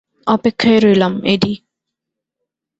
অপেক্ষায় 0.27 0.79
রইলাম, 0.79 1.13
এডি। 1.25 1.53